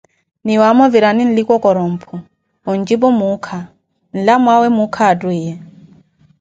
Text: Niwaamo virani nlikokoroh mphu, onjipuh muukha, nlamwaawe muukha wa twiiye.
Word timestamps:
Niwaamo 0.45 0.85
virani 0.93 1.23
nlikokoroh 1.25 1.87
mphu, 1.93 2.15
onjipuh 2.69 3.13
muukha, 3.19 3.57
nlamwaawe 4.15 4.67
muukha 4.75 5.03
wa 5.09 5.15
twiiye. 5.19 5.53